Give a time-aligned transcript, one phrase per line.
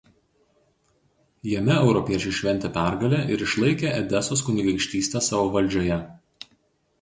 [1.49, 6.01] Jame europiečiai šventė pergalę ir išlaikė Edesos kunigaikštystę savo valdžioje.